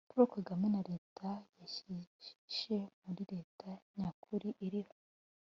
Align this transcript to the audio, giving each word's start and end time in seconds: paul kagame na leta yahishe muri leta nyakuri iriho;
paul 0.09 0.27
kagame 0.35 0.67
na 0.73 0.81
leta 0.89 1.29
yahishe 1.59 2.77
muri 3.03 3.21
leta 3.33 3.69
nyakuri 3.97 4.49
iriho; 4.65 4.95